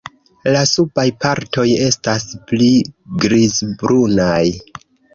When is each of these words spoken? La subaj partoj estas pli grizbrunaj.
La 0.53 0.63
subaj 0.69 1.05
partoj 1.25 1.67
estas 1.89 2.27
pli 2.49 2.73
grizbrunaj. 3.27 4.45